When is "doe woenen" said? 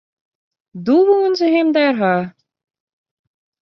0.85-1.37